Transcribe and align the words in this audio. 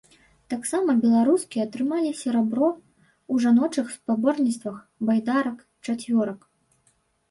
Таксама 0.53 0.95
беларускі 1.03 1.61
атрымалі 1.65 2.15
серабро 2.23 2.71
ў 2.71 3.35
жаночых 3.47 3.95
спаборніцтвах 4.01 4.77
байдарак-чацвёрак. 5.09 6.39